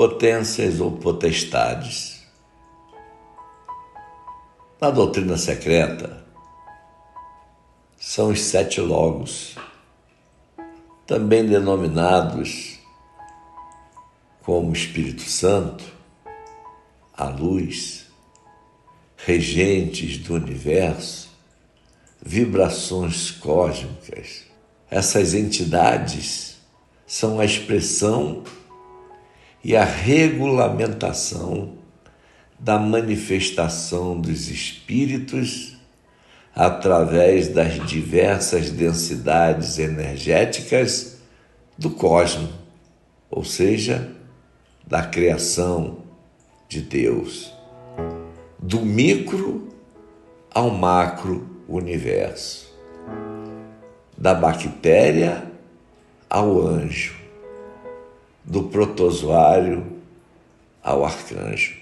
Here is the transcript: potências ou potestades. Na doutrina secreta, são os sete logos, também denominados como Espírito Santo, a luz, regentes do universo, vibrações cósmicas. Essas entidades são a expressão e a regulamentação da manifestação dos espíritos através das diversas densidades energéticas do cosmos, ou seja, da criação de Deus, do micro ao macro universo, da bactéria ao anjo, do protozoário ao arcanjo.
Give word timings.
potências 0.00 0.80
ou 0.80 0.92
potestades. 0.92 2.22
Na 4.80 4.88
doutrina 4.88 5.36
secreta, 5.36 6.24
são 7.98 8.30
os 8.30 8.40
sete 8.40 8.80
logos, 8.80 9.56
também 11.06 11.44
denominados 11.44 12.78
como 14.42 14.72
Espírito 14.72 15.20
Santo, 15.20 15.84
a 17.12 17.28
luz, 17.28 18.06
regentes 19.18 20.16
do 20.16 20.32
universo, 20.32 21.28
vibrações 22.22 23.30
cósmicas. 23.32 24.44
Essas 24.90 25.34
entidades 25.34 26.56
são 27.06 27.38
a 27.38 27.44
expressão 27.44 28.42
e 29.62 29.76
a 29.76 29.84
regulamentação 29.84 31.74
da 32.58 32.78
manifestação 32.78 34.20
dos 34.20 34.48
espíritos 34.48 35.76
através 36.54 37.48
das 37.48 37.74
diversas 37.86 38.70
densidades 38.70 39.78
energéticas 39.78 41.18
do 41.78 41.90
cosmos, 41.90 42.50
ou 43.30 43.44
seja, 43.44 44.10
da 44.86 45.02
criação 45.02 45.98
de 46.68 46.80
Deus, 46.80 47.52
do 48.58 48.80
micro 48.80 49.68
ao 50.52 50.70
macro 50.70 51.48
universo, 51.68 52.74
da 54.18 54.34
bactéria 54.34 55.44
ao 56.28 56.60
anjo, 56.60 57.19
do 58.50 58.64
protozoário 58.64 59.86
ao 60.82 61.04
arcanjo. 61.04 61.79